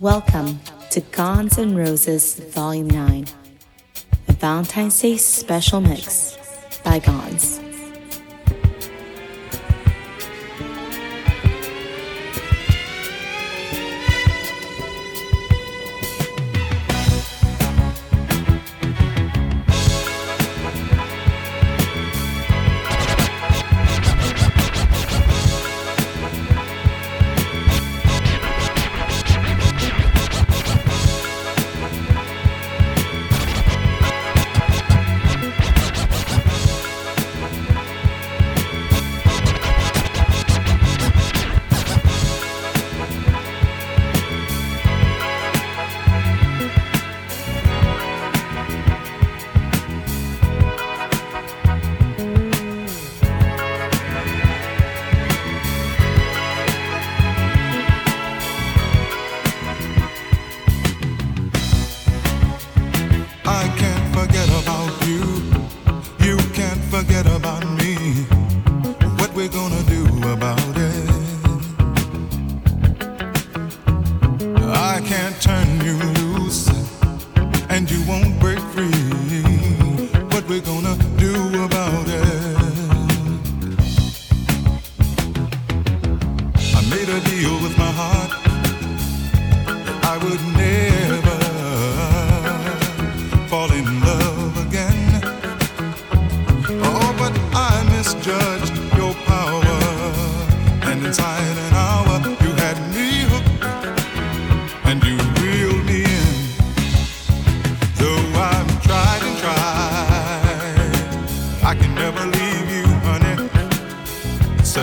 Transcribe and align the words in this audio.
Welcome 0.00 0.58
to 0.90 1.00
Guns 1.12 1.56
and 1.56 1.78
Roses 1.78 2.34
Volume 2.34 2.90
9, 2.90 3.26
a 4.26 4.32
Valentine's 4.32 5.00
Day 5.00 5.16
special 5.16 5.80
mix 5.80 6.36
by 6.82 6.98
Guns. 6.98 7.60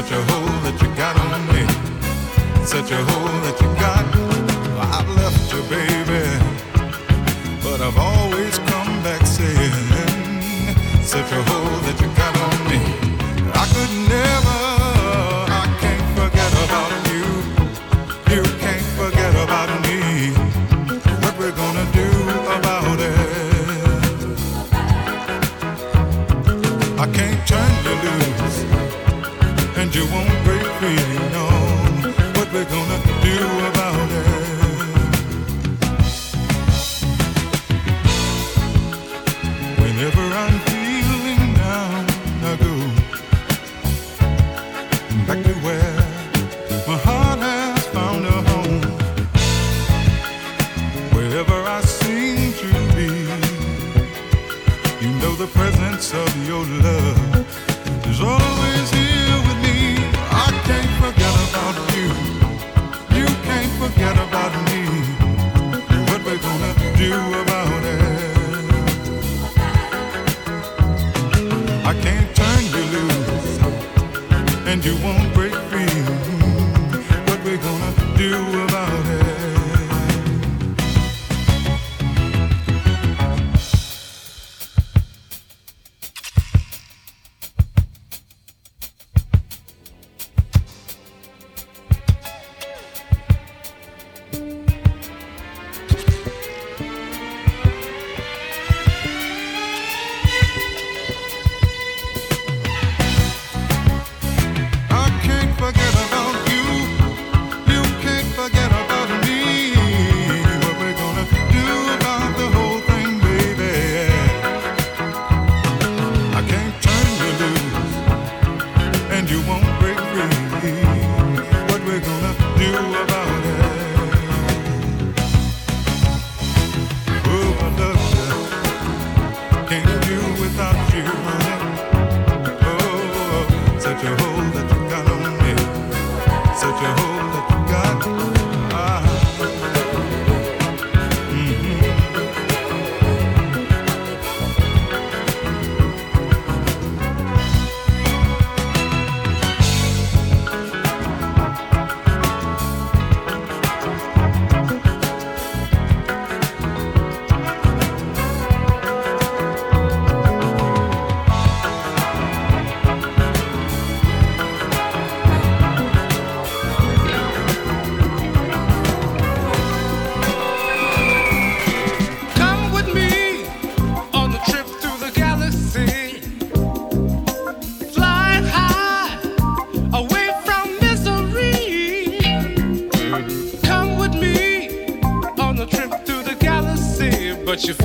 such 0.02 0.14
a 0.14 0.22
hole 0.32 0.62
that 0.64 0.82
you 0.82 0.88
got 0.96 1.16
on 1.16 1.42
me. 1.54 1.64
Such 2.66 2.92
a 2.92 2.96
hole 2.96 3.42
that 3.46 3.62
you 3.62 3.68
got. 3.80 4.06
I've 4.96 5.08
left 5.16 5.54
you, 5.54 5.62
baby. 5.70 6.11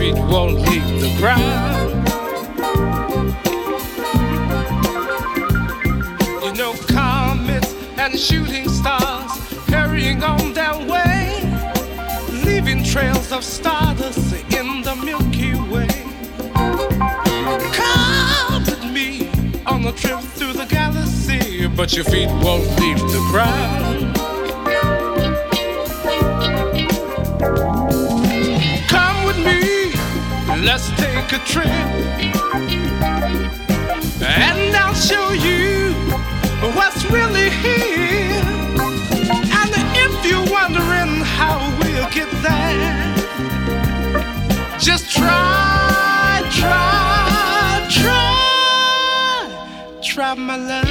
Feet 0.06 0.22
won't 0.24 0.60
leave 0.68 1.00
the 1.00 1.12
ground. 1.18 2.08
You 6.44 6.52
know, 6.54 6.74
comets 6.88 7.74
and 7.98 8.18
shooting 8.18 8.68
stars 8.68 9.32
hurrying 9.68 10.22
on 10.22 10.52
their 10.52 10.76
way, 10.92 11.42
leaving 12.44 12.84
trails 12.84 13.32
of 13.32 13.42
stardust 13.42 14.32
in 14.54 14.82
the 14.82 14.94
Milky 15.04 15.54
Way. 15.72 15.88
Come 17.72 18.64
with 18.64 18.84
me 18.92 19.28
on 19.66 19.84
a 19.86 19.92
trip 19.92 20.20
through 20.20 20.52
the 20.52 20.66
galaxy, 20.68 21.66
but 21.66 21.94
your 21.96 22.04
feet 22.04 22.28
won't 22.44 22.68
leave 22.80 23.00
the 23.00 23.22
ground. 23.32 23.85
Let's 30.66 30.90
take 30.96 31.32
a 31.32 31.38
trip 31.46 31.66
and 34.20 34.74
I'll 34.74 34.94
show 34.94 35.30
you 35.30 35.92
what's 36.74 37.04
really 37.04 37.50
here. 37.50 38.42
And 39.60 39.70
if 39.94 40.26
you're 40.28 40.50
wondering 40.50 41.22
how 41.22 41.56
we'll 41.78 42.10
get 42.10 42.28
there, 42.42 43.14
just 44.80 45.08
try, 45.12 46.42
try, 46.50 47.86
try, 47.88 49.38
try 50.02 50.34
my 50.34 50.56
love. 50.56 50.85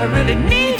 You 0.00 0.06
really 0.08 0.34
me. 0.34 0.79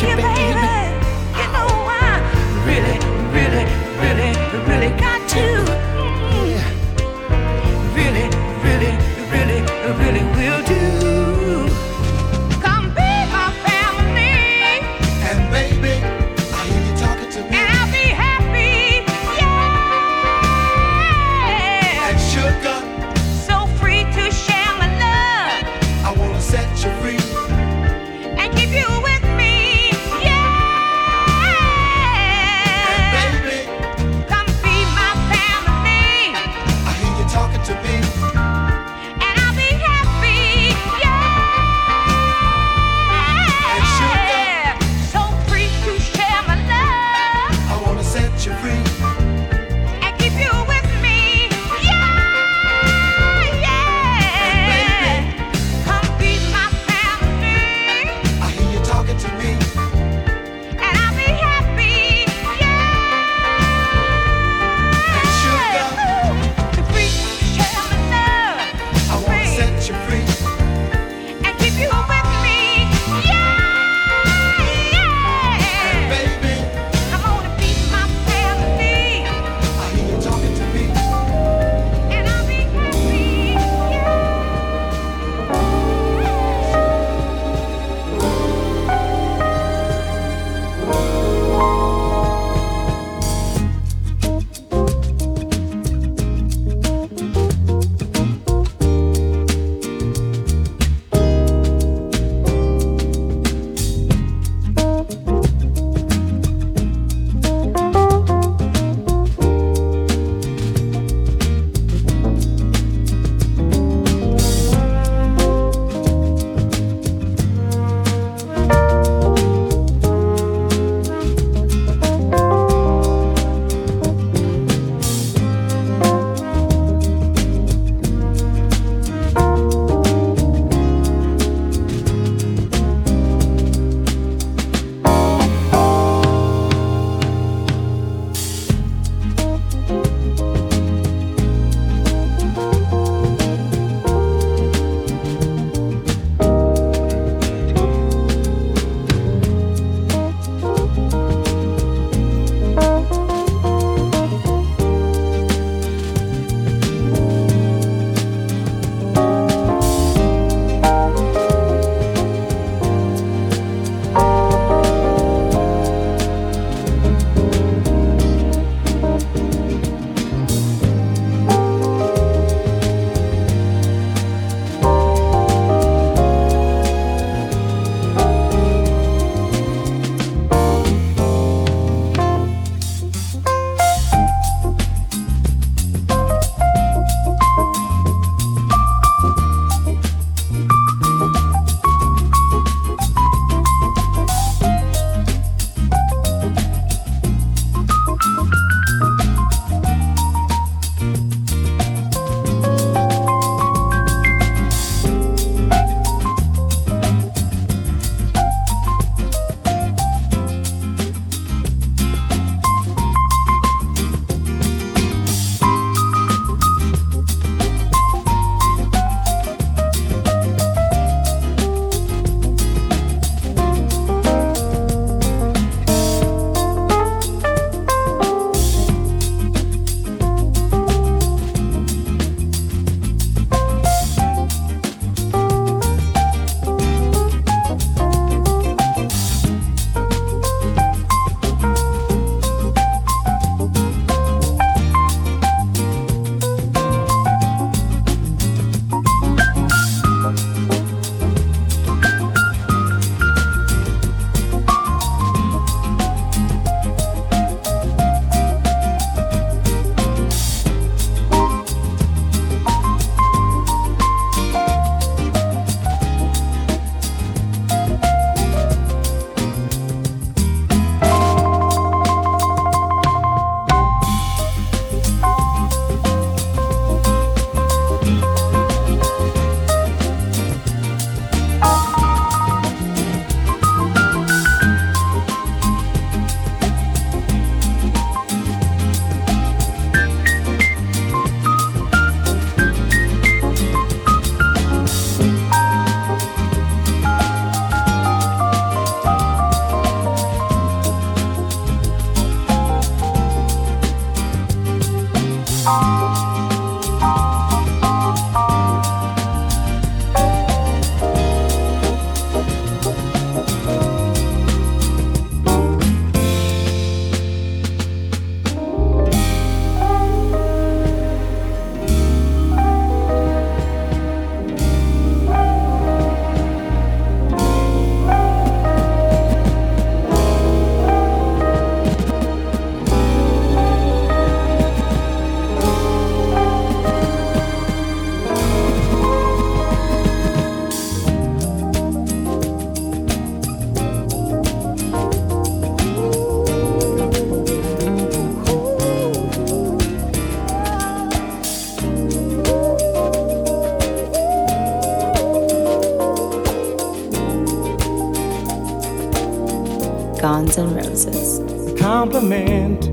compliment 362.10 362.88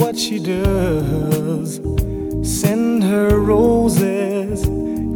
what 0.00 0.18
she 0.18 0.40
does. 0.40 1.76
Send 2.42 3.04
her 3.04 3.38
roses 3.38 4.62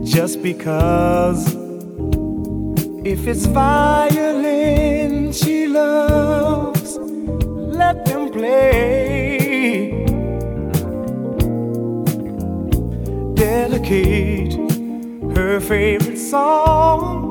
just 0.09 0.43
because. 0.43 1.55
If 3.05 3.27
it's 3.27 3.47
violin 3.47 5.33
she 5.33 5.67
loves, 5.67 6.99
let 6.99 8.05
them 8.05 8.31
play. 8.31 10.05
Dedicate 13.35 14.55
her 15.37 15.59
favorite 15.61 16.19
song 16.19 17.26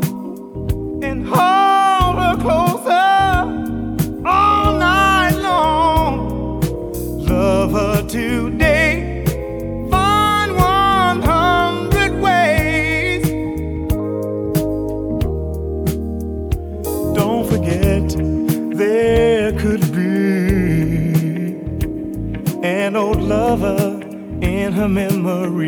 memory. 24.87 25.64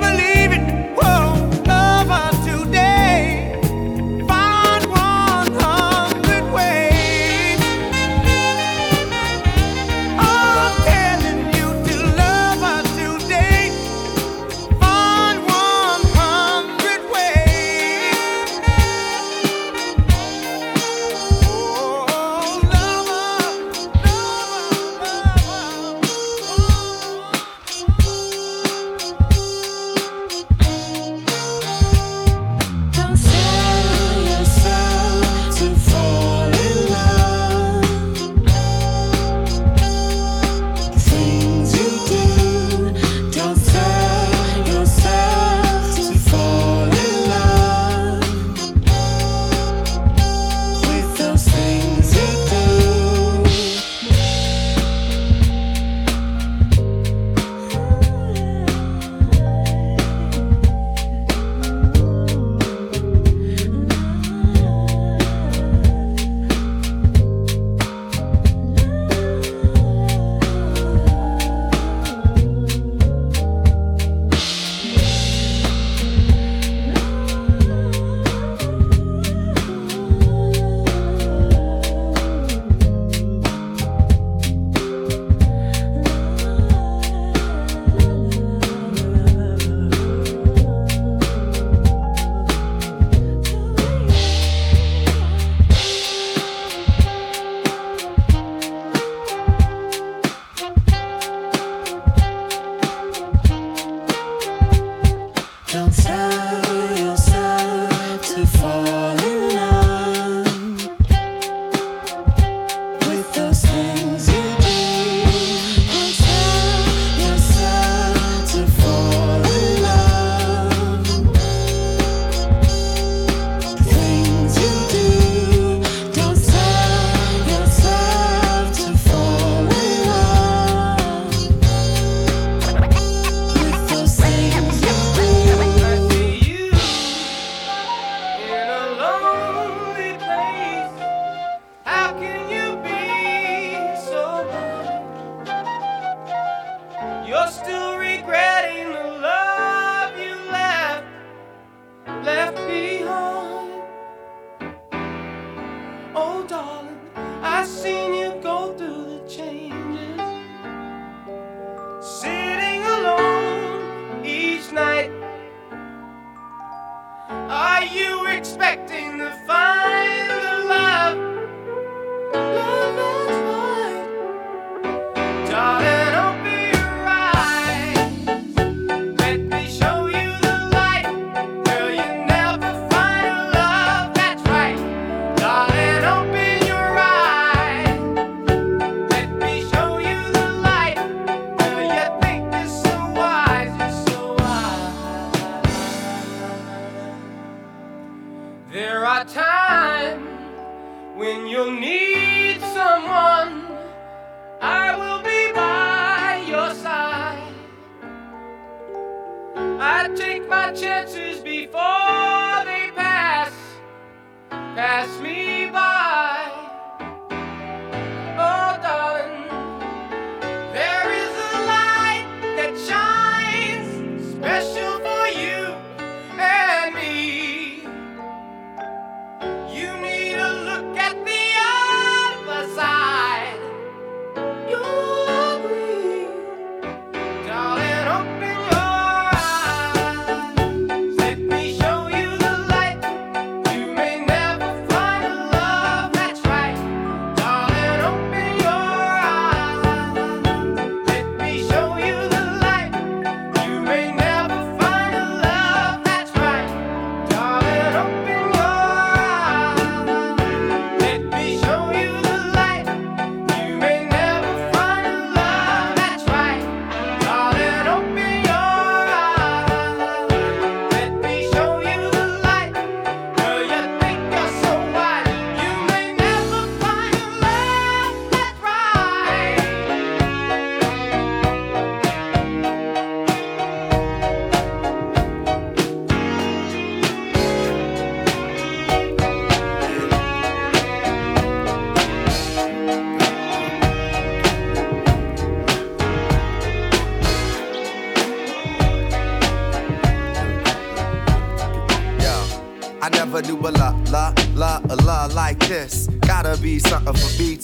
believe 0.00 0.52
it. 0.52 0.65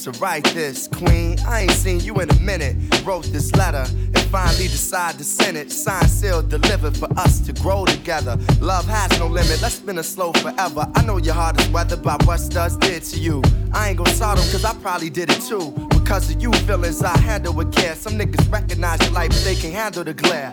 To 0.03 0.11
write 0.13 0.45
this. 0.47 0.89
Queen, 0.89 1.39
I 1.47 1.63
ain't 1.63 1.71
seen 1.71 2.01
you 2.01 2.15
in 2.21 2.29
a 2.29 2.41
minute. 2.41 2.77
Wrote 3.05 3.25
this 3.27 3.55
letter 3.55 3.85
and 3.89 4.19
finally 4.31 4.67
decided 4.67 5.19
to 5.19 5.25
send 5.25 5.57
it. 5.57 5.71
Signed, 5.71 6.11
sealed, 6.11 6.49
delivered 6.49 6.97
for 6.97 7.09
us 7.19 7.39
to 7.41 7.53
grow 7.53 7.85
together. 7.85 8.37
Love 8.61 8.87
has 8.87 9.17
no 9.21 9.27
limit. 9.27 9.63
Let's 9.63 9.77
spin 9.77 9.99
it 9.99 10.03
slow 10.03 10.33
forever. 10.33 10.91
I 10.97 11.05
know 11.05 11.19
your 11.19 11.35
heart 11.35 11.61
is 11.61 11.69
weathered 11.69 12.03
by 12.03 12.17
what 12.25 12.39
studs 12.39 12.77
did 12.79 13.03
to 13.05 13.21
you. 13.21 13.43
I 13.73 13.91
ain't 13.91 13.99
gonna 13.99 14.13
sort 14.15 14.39
'em 14.39 14.51
cause 14.51 14.65
I 14.65 14.75
probably 14.75 15.11
did 15.11 15.31
it 15.31 15.41
too. 15.43 15.73
Because 15.91 16.31
of 16.31 16.43
you 16.43 16.53
feelings 16.67 17.03
I 17.03 17.17
handle 17.19 17.55
with 17.55 17.73
care. 17.73 17.95
Some 17.95 18.15
niggas 18.15 18.51
recognize 18.51 19.01
your 19.03 19.13
light, 19.13 19.31
but 19.31 19.45
they 19.45 19.55
can't 19.55 19.75
handle 19.75 20.03
the 20.05 20.15
glare. 20.15 20.53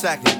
Second. 0.00 0.39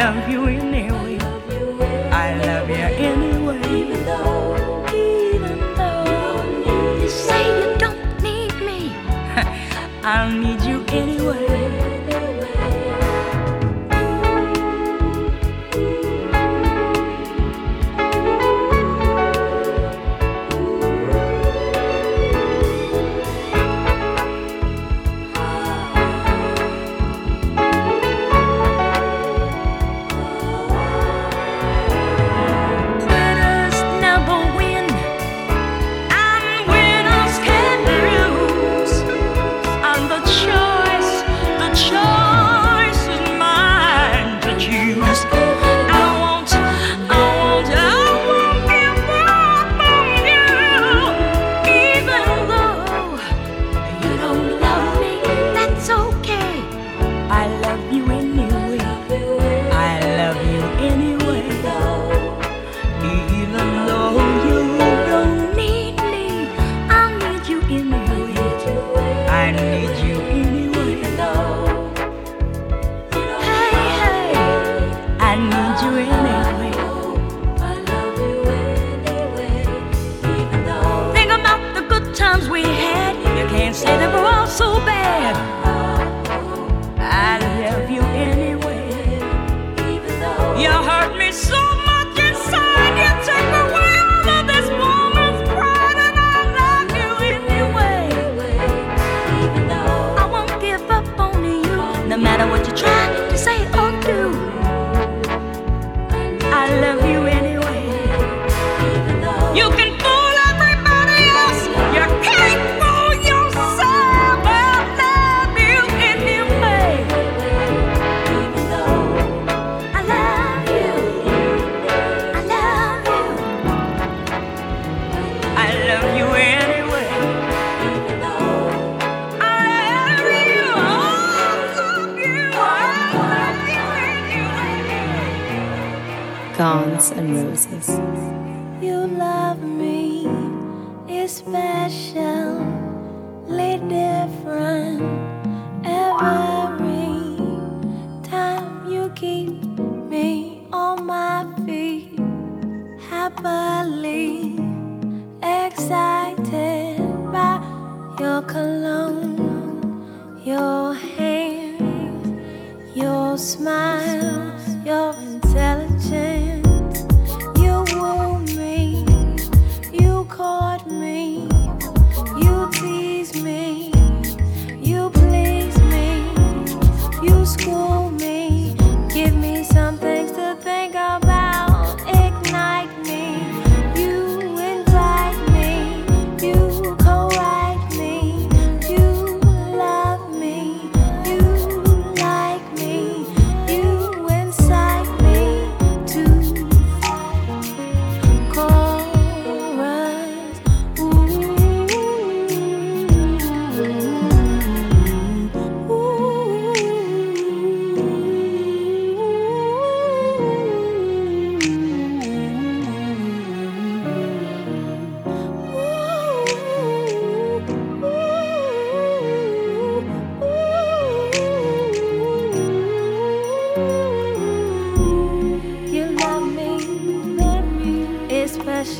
love 0.00 0.28
you 0.30 0.46
anyway. 0.46 1.18
I 2.24 2.28
love 2.46 2.70
you 2.70 2.86
anyway. 3.08 3.60
Even 3.78 4.02
though, 4.06 4.86
even 4.94 5.58
though 5.76 7.02
you 7.02 7.08
say 7.08 7.42
you 7.60 7.78
don't 7.84 8.22
need 8.22 8.54
me, 8.68 8.80
I'll 10.02 10.32
need 10.32 10.62
you 10.62 10.78
anyway. 10.88 11.69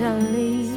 shall 0.00 0.18
leave. 0.32 0.69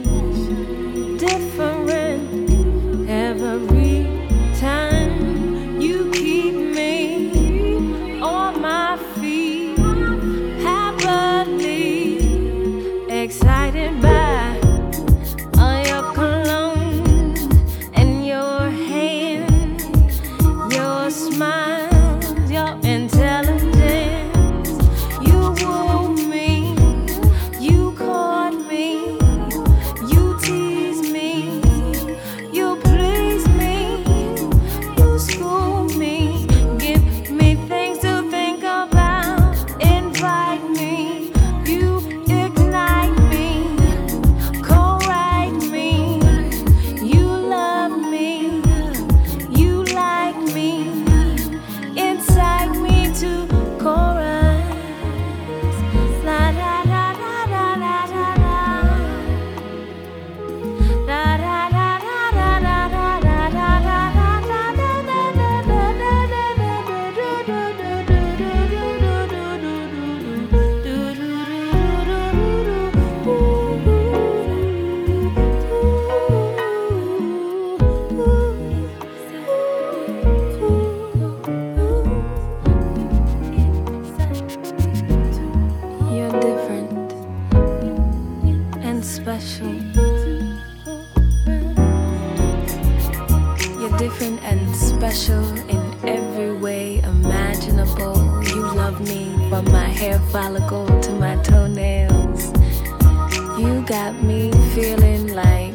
Got 103.85 104.23
me 104.23 104.49
feeling 104.73 105.33
like 105.33 105.73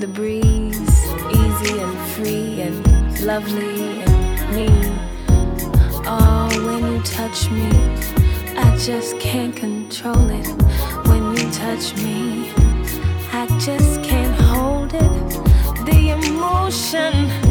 the 0.00 0.08
breeze, 0.08 0.80
easy 1.30 1.78
and 1.78 1.98
free 2.10 2.60
and 2.60 3.20
lovely 3.20 4.02
and 4.02 4.56
me. 4.56 4.68
Oh, 6.06 6.48
when 6.66 6.92
you 6.92 7.02
touch 7.02 7.48
me, 7.50 7.70
I 8.58 8.76
just 8.76 9.20
can't 9.20 9.54
control 9.54 10.28
it. 10.28 10.48
When 11.06 11.36
you 11.36 11.48
touch 11.52 11.94
me, 12.02 12.50
I 13.32 13.46
just 13.60 14.02
can't 14.02 14.34
hold 14.40 14.92
it. 14.92 15.84
The 15.86 16.10
emotion. 16.10 17.49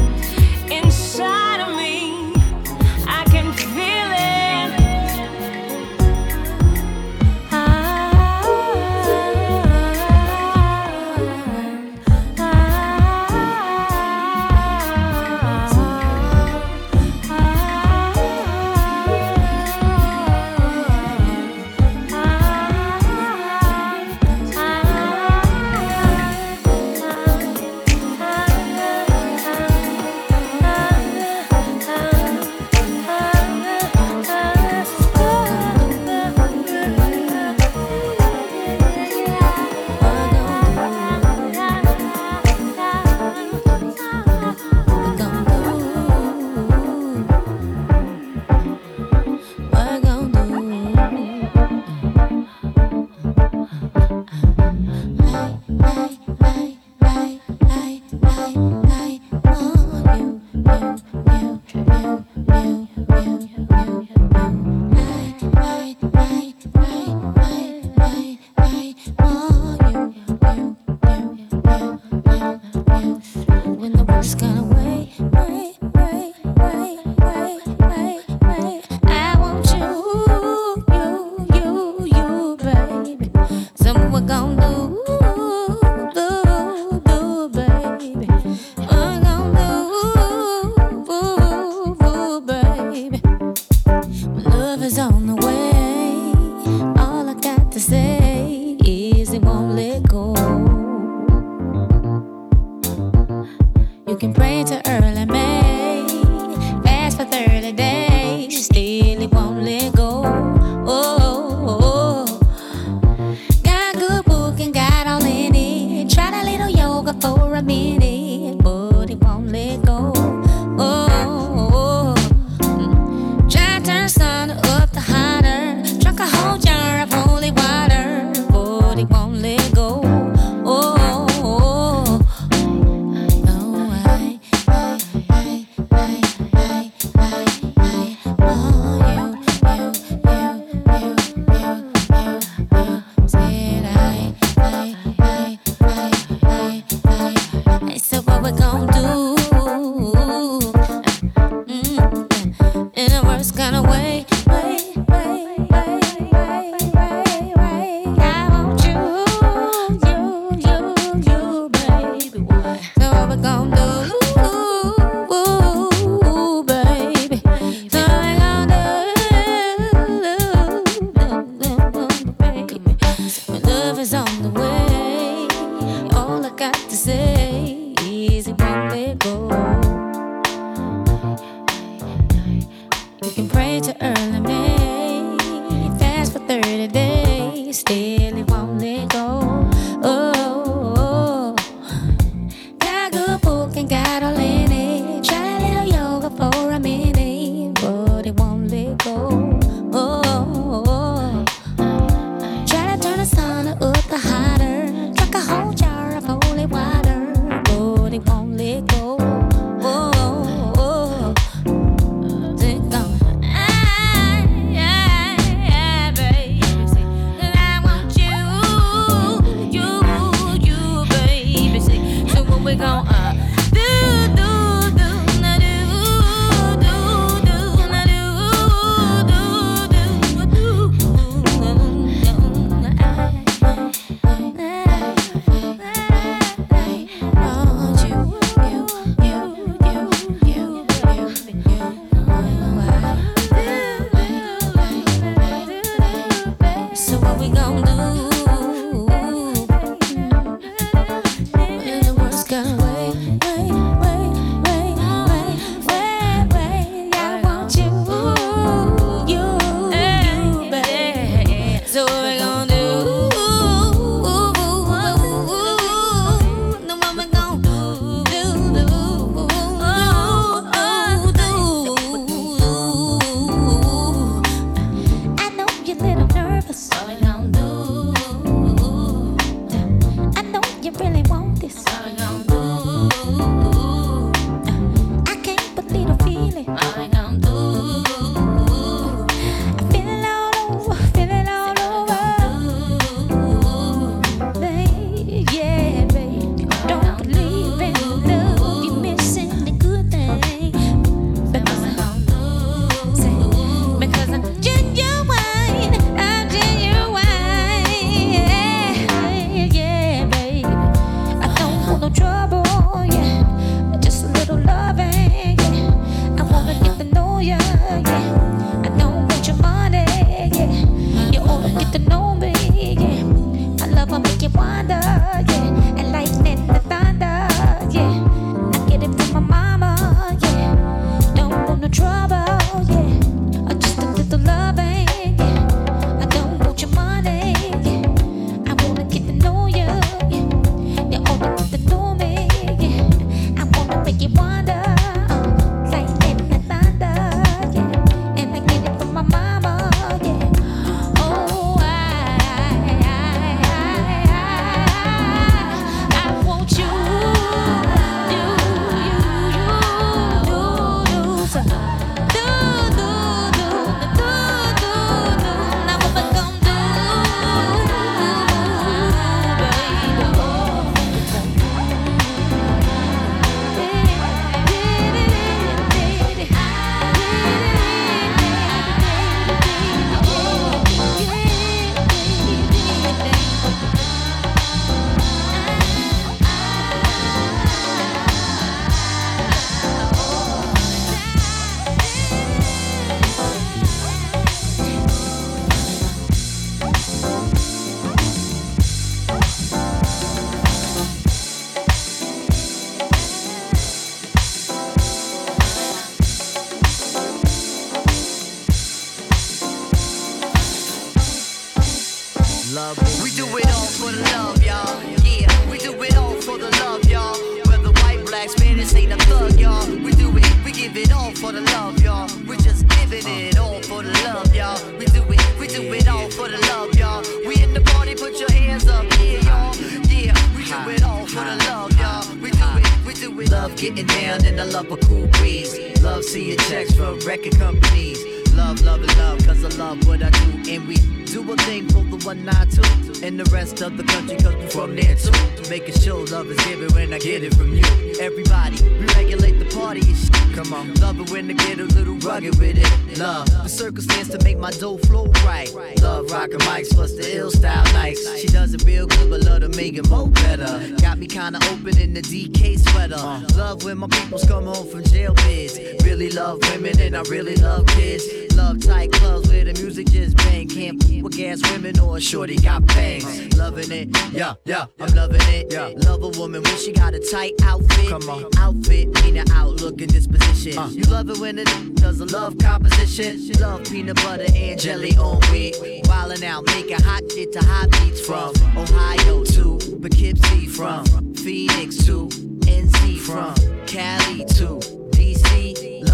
getting 433.79 434.05
down 434.07 434.45
in 434.45 434.57
the 434.57 434.65
love 434.65 434.89
cool 435.07 435.25
breeze. 435.27 435.79
Love 436.01 436.23
seeing 436.23 436.57
checks 436.67 436.93
from 436.93 437.17
record 437.19 437.57
companies 437.57 438.38
love, 438.59 438.81
love, 438.81 439.01
and 439.01 439.17
love, 439.17 439.45
cause 439.45 439.63
I 439.63 439.69
love 439.77 440.07
what 440.07 440.21
I 440.21 440.29
do. 440.29 440.71
And 440.73 440.87
we 440.87 440.95
do 441.25 441.51
a 441.51 441.55
thing 441.67 441.87
for 441.89 442.03
the 442.03 442.19
one 442.25 442.47
I 442.47 442.65
two. 442.65 442.81
And 443.25 443.39
the 443.39 443.49
rest 443.51 443.81
of 443.81 443.97
the 443.97 444.03
country, 444.03 444.37
cause 444.37 444.55
we 444.55 444.67
from 444.67 444.95
there 444.95 445.15
too. 445.15 445.31
Making 445.69 445.95
sure 445.95 446.25
love 446.27 446.47
is 446.47 446.57
given 446.65 446.93
when 446.93 447.13
I 447.13 447.19
get 447.19 447.43
it 447.43 447.53
from 447.55 447.73
you. 447.75 447.83
Everybody, 448.19 448.81
we 448.99 449.05
regulate 449.15 449.57
the 449.59 449.69
party 449.75 450.01
and 450.01 450.17
shit. 450.17 450.55
Come 450.55 450.73
on, 450.73 450.93
love 450.95 451.19
it 451.19 451.29
when 451.31 451.49
I 451.49 451.53
get 451.53 451.79
a 451.79 451.85
little 451.85 452.15
rugged 452.17 452.59
with 452.59 452.77
it. 452.77 453.17
Love, 453.17 453.45
the 453.63 453.69
circumstance 453.69 454.29
to 454.29 454.43
make 454.43 454.57
my 454.57 454.71
dough 454.71 454.97
flow 454.97 455.27
right. 455.45 455.71
Love 456.01 456.31
rockin' 456.31 456.59
mics 456.59 456.89
plus 456.93 457.13
the 457.13 457.37
ill 457.37 457.51
style 457.51 457.85
nights. 457.93 458.21
She 458.39 458.47
does 458.47 458.73
it 458.73 458.83
real 458.83 459.07
good, 459.07 459.29
but 459.29 459.41
love 459.41 459.61
to 459.61 459.69
make 459.69 459.97
it 459.97 460.09
more 460.09 460.27
better. 460.27 460.95
Got 461.01 461.17
me 461.17 461.27
kinda 461.27 461.59
open 461.71 461.97
in 461.97 462.13
the 462.13 462.21
DK 462.21 462.77
sweater. 462.77 463.15
Uh. 463.15 463.41
Love 463.55 463.83
when 463.83 463.97
my 463.99 464.07
peoples 464.07 464.45
come 464.45 464.65
home 464.65 464.87
from 464.87 465.03
jail 465.03 465.33
bids. 465.33 465.79
Really 466.03 466.29
love 466.31 466.59
women 466.71 466.99
and 466.99 467.15
I 467.15 467.21
really 467.23 467.55
love 467.55 467.85
kids. 467.87 468.48
Love 468.59 468.85
tight 468.85 469.11
clubs 469.13 469.47
where 469.47 469.63
the 469.63 469.73
music 469.81 470.07
just 470.07 470.35
bang. 470.35 470.67
Can't 470.67 471.01
with 471.23 471.37
gas 471.37 471.61
women 471.71 471.97
or 471.99 472.19
shorty 472.19 472.57
got 472.57 472.85
bangs. 472.87 473.57
Loving 473.57 473.89
it, 473.91 474.09
yeah, 474.33 474.55
yeah, 474.65 474.85
I'm 474.99 475.13
loving 475.15 475.41
it. 475.43 475.71
Yeah. 475.71 475.93
Love 475.95 476.23
a 476.23 476.39
woman 476.39 476.61
when 476.61 476.77
she 476.77 476.91
got 476.91 477.13
a 477.13 477.19
tight 477.19 477.53
outfit. 477.63 478.09
Come 478.09 478.29
on. 478.29 478.45
Outfit, 478.57 479.07
meaning 479.23 479.49
outlook 479.53 480.01
and 480.01 480.11
disposition. 480.11 480.77
Uh. 480.77 480.89
You 480.89 481.03
love 481.03 481.29
it 481.29 481.37
when 481.39 481.57
it 481.57 481.69
does 481.95 482.19
a 482.19 482.25
love 482.25 482.57
composition. 482.57 483.39
She 483.39 483.53
love 483.53 483.85
peanut 483.85 484.17
butter 484.17 484.47
and 484.53 484.77
jelly 484.77 485.15
on 485.15 485.39
wheat. 485.51 485.75
Wildin' 486.03 486.43
out, 486.43 486.65
making 486.65 487.01
hot 487.01 487.23
shit 487.31 487.53
to 487.53 487.63
hot 487.63 487.89
beats 487.91 488.19
from 488.19 488.53
Ohio 488.77 489.45
to 489.45 489.77
Poughkeepsie 490.01 490.67
from 490.67 491.05
Phoenix 491.33 491.95
to 492.05 492.27
NC 492.27 493.19
from 493.19 493.55
Cali 493.87 494.43
to 494.45 494.98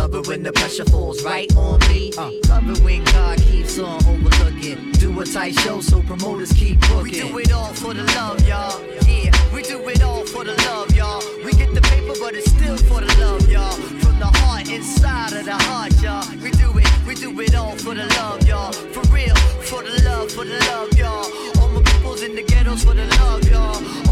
love 0.08 0.28
when 0.28 0.44
the 0.44 0.52
pressure 0.52 0.86
falls 0.86 1.24
right 1.24 1.54
on 1.56 1.80
me. 1.88 2.12
Uh, 2.18 2.32
love 2.50 2.70
it 2.70 2.80
when 2.84 3.04
God 3.06 3.38
keeps 3.40 3.80
on 3.80 4.04
overlooking. 4.06 4.92
Do 4.94 5.20
a 5.20 5.26
tight 5.26 5.56
show 5.60 5.82
so 5.82 6.02
promoters 6.02 6.52
keep 6.54 6.80
booking. 6.82 7.04
We 7.04 7.12
do 7.12 7.38
it 7.40 7.52
all 7.52 7.74
for 7.74 7.94
the 7.94 8.04
love, 8.16 8.46
y'all. 8.48 8.82
Yeah, 9.08 9.32
we 9.54 9.62
do 9.62 9.88
it 9.90 10.02
all 10.04 10.26
for 10.26 10.44
the 10.44 10.56
love, 10.68 10.94
y'all. 10.96 11.22
We 11.44 11.54
get 11.54 11.74
the 11.74 11.82
paper, 11.82 12.14
but 12.20 12.34
it's 12.36 12.52
still 12.52 12.78
for 12.78 13.02
the 13.02 13.14
love, 13.20 13.50
y'all. 13.50 13.72
From 14.04 14.20
the 14.20 14.26
heart, 14.26 14.70
inside 14.70 15.34
of 15.34 15.46
the 15.46 15.56
heart, 15.56 15.94
y'all. 16.02 16.26
We 16.42 16.52
do 16.52 16.72
it, 16.78 16.88
we 17.08 17.16
do 17.16 17.40
it 17.40 17.56
all 17.56 17.76
for 17.78 17.94
the 17.94 18.06
love, 18.18 18.48
y'all. 18.48 18.72
For 18.72 19.02
real, 19.14 19.36
for 19.70 19.84
the 19.84 20.02
love, 20.04 20.32
for 20.32 20.46
the 20.46 20.60
love, 20.72 20.94
y'all. 20.98 21.26
All 21.60 21.70
my 21.70 21.82
peoples 21.82 22.22
in 22.22 22.36
the 22.36 22.44
ghettos 22.44 22.84
for 22.84 22.94
the 22.94 23.06
love, 23.18 23.50
y'all. 23.50 24.05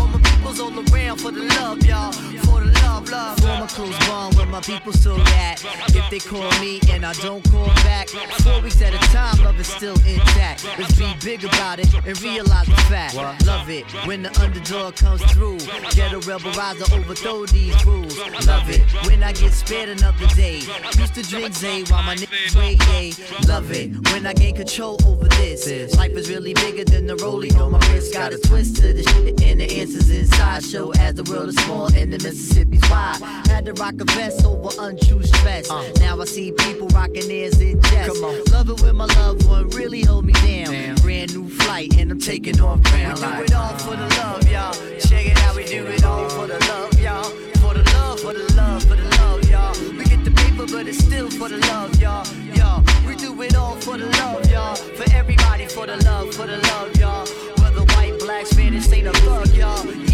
Circles 0.44 0.60
all 0.60 0.94
around 0.94 1.18
for 1.22 1.32
the 1.32 1.44
love, 1.56 1.86
y'all. 1.86 2.12
For 2.12 2.60
the 2.60 2.72
love, 2.84 3.10
love. 3.10 3.40
Former 3.40 3.68
clothes 3.68 3.98
gone, 4.08 4.36
where 4.36 4.46
my 4.46 4.60
people 4.60 4.92
still 4.92 5.22
at. 5.22 5.64
If 5.96 6.10
they 6.10 6.20
call 6.20 6.50
me 6.60 6.82
and 6.92 7.06
I 7.06 7.14
don't 7.14 7.50
call 7.50 7.68
back, 7.88 8.10
four 8.10 8.60
weeks 8.62 8.82
at 8.82 8.94
a 8.94 8.98
time, 9.08 9.42
love 9.42 9.58
is 9.58 9.68
still 9.68 9.96
intact. 10.06 10.68
Let's 10.78 11.00
be 11.00 11.14
big 11.24 11.46
about 11.46 11.80
it 11.80 11.94
and 12.06 12.22
realize 12.22 12.68
the 12.68 12.76
fact. 12.92 13.16
Love 13.46 13.70
it 13.70 13.86
when 14.06 14.24
the 14.24 14.38
underdog 14.42 14.98
comes 14.98 15.24
through. 15.32 15.60
Get 15.92 16.12
a 16.12 16.20
rebel 16.20 16.52
riser 16.52 16.94
overthrow 16.94 17.46
these 17.46 17.86
rules. 17.86 18.18
Love 18.46 18.70
it 18.70 18.82
when 19.08 19.24
I 19.24 19.32
get 19.32 19.54
spared 19.54 19.90
another 19.90 20.28
day. 20.36 20.58
Used 21.00 21.16
to 21.16 21.24
drink 21.24 21.54
Zay 21.54 21.84
while 21.84 22.04
my 22.04 22.16
niggas 22.16 22.56
wait, 22.58 22.86
yay. 22.90 23.14
Love 23.48 23.72
it 23.72 23.92
when 24.12 24.28
I 24.28 24.34
gain 24.34 24.56
control 24.56 25.00
over 25.08 25.30
this. 25.30 25.96
Life 25.96 26.12
is 26.12 26.30
really 26.30 26.54
bigger 26.54 26.84
than 26.84 27.08
the 27.08 27.16
rolling 27.16 27.56
on 27.62 27.72
my 27.72 27.80
wrist. 27.92 28.14
Got 28.14 28.34
a 28.34 28.38
twist 28.40 28.76
to 28.78 28.94
this, 28.94 29.06
shit 29.06 29.42
and 29.42 29.62
the 29.62 29.80
answers 29.80 30.10
is 30.10 30.33
sideshow 30.38 30.92
as 31.00 31.16
the 31.16 31.24
world 31.32 31.50
is 31.50 31.56
small 31.56 31.88
and 31.94 32.12
the 32.14 32.18
Mississippi's 32.18 32.82
wide. 32.90 33.18
Had 33.48 33.66
to 33.66 33.74
rock 33.74 33.96
a 34.00 34.06
vest 34.06 34.46
over 34.46 34.70
untrue 34.80 35.24
stress. 35.24 35.70
Uh. 35.70 35.84
Now 36.00 36.20
I 36.22 36.26
see 36.26 36.52
people 36.52 36.88
rocking 36.90 37.28
theirs 37.28 37.60
in 37.62 37.82
jest. 37.82 38.22
Love 38.22 38.70
it 38.70 38.82
when 38.82 38.96
my 38.96 39.06
loved 39.06 39.46
one 39.48 39.70
really 39.70 40.04
hold 40.04 40.26
me 40.26 40.34
down. 40.34 40.72
Damn. 40.72 40.96
Brand 40.96 41.34
new 41.36 41.50
flight 41.50 41.98
and 41.98 42.12
I'm 42.12 42.20
taking 42.20 42.60
off 42.62 42.82
ground. 42.84 43.20
We 43.20 43.26
do 43.26 43.44
it 43.44 43.54
all 43.54 43.78
for 43.80 43.96
the 43.96 44.08
love, 44.18 44.50
y'all. 44.50 44.74
Check 45.00 45.26
it 45.28 45.38
out, 45.44 45.56
we 45.56 45.66
do 45.66 45.86
it 45.88 46.04
all 46.04 46.30
for 46.30 46.48
the 46.48 46.60
love, 46.68 47.00
y'all. 47.00 47.24
For 47.64 47.74
the 47.74 47.84
love, 47.94 48.20
for 48.20 48.34
the 48.34 48.54
love, 48.56 48.84
for 48.84 48.96
the 48.96 49.08
love, 49.18 49.50
y'all. 49.50 49.74
We 49.98 50.04
get 50.06 50.24
the 50.24 50.32
paper, 50.32 50.66
but 50.72 50.88
it's 50.88 50.98
still 50.98 51.30
for 51.30 51.50
the 51.50 51.58
love, 51.58 52.00
y'all. 52.00 52.26
Y'all, 52.56 52.84
we 53.08 53.16
do 53.16 53.42
it 53.42 53.56
all 53.56 53.76
for 53.76 53.98
the 53.98 54.06
love, 54.06 54.50
y'all. 54.52 54.76
For 54.76 55.10
everybody, 55.14 55.66
for 55.68 55.86
the 55.86 55.98
love, 56.04 56.34
for 56.34 56.46
the 56.46 56.58
love, 56.58 56.96
y'all. 56.98 57.26
Whether 57.62 57.86
white, 57.96 58.20
black, 58.20 58.46
Spanish, 58.46 58.92
ain't 58.92 59.08
a 59.08 59.14
thug, 59.14 59.48
y'all 59.56 60.13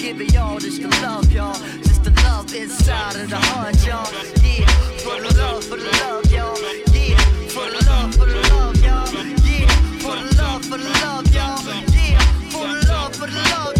give 0.00 0.20
it 0.20 0.36
all 0.36 0.58
just 0.58 0.80
to 0.80 0.88
love, 1.02 1.30
y'all. 1.30 1.52
Just 1.82 2.04
the 2.04 2.10
love 2.24 2.54
inside 2.54 3.16
of 3.16 3.28
the 3.28 3.36
heart, 3.36 3.74
y'all. 3.86 4.08
Yeah, 4.42 4.66
for 5.04 5.20
the 5.20 5.34
love, 5.36 5.62
for 5.64 5.76
the 5.76 5.90
love, 6.00 6.24
y'all. 6.32 6.56
Yeah, 6.94 7.18
for 7.48 7.68
the 7.70 7.84
love, 7.86 8.14
for 8.14 8.24
the 8.24 8.40
love, 8.48 8.76
y'all. 8.82 9.12
Yeah, 9.44 9.66
for 10.00 10.16
the 10.16 10.36
love, 10.40 10.64
for 10.64 10.78
the 10.78 10.88
love, 11.04 11.26
y'all. 11.34 11.60
Yeah, 11.92 12.18
for 12.48 12.66
the 12.66 12.86
love, 12.88 13.14
for 13.14 13.26
the 13.26 13.42
love. 13.50 13.79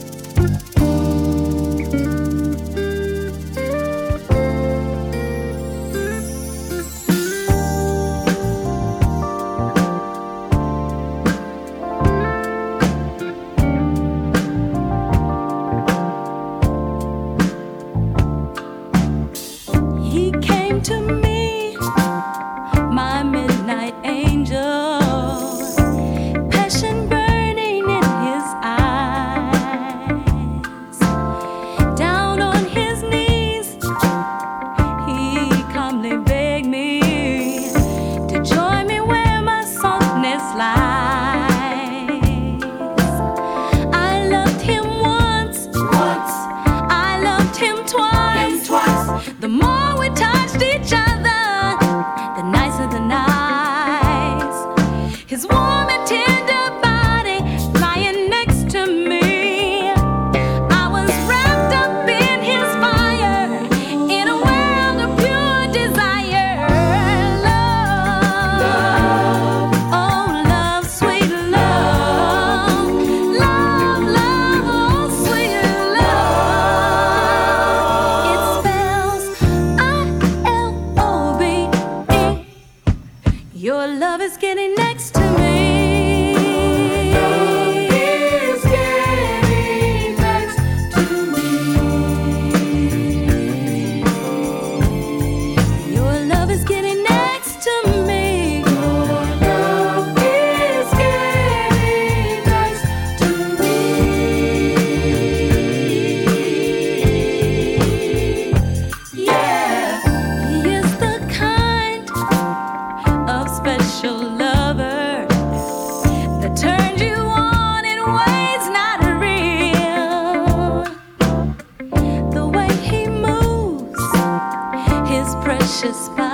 Your 125.81 125.91
love 126.15 126.30